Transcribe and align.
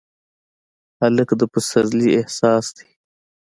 هلک 0.99 1.29
د 1.39 1.41
پسرلي 1.53 2.07
احساس 2.19 2.65
دی. 2.77 2.87